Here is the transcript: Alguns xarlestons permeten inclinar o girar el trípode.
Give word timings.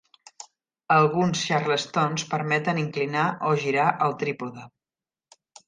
Alguns 0.95 1.43
xarlestons 1.49 2.25
permeten 2.33 2.81
inclinar 2.87 3.29
o 3.53 3.55
girar 3.67 3.87
el 4.09 4.19
trípode. 4.25 4.69